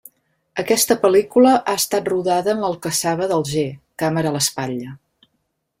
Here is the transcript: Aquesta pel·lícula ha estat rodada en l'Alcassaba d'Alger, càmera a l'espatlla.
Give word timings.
Aquesta 0.61 0.95
pel·lícula 1.03 1.51
ha 1.57 1.75
estat 1.81 2.09
rodada 2.13 2.55
en 2.57 2.65
l'Alcassaba 2.65 3.29
d'Alger, 3.33 3.69
càmera 4.05 4.33
a 4.33 4.37
l'espatlla. 4.39 4.99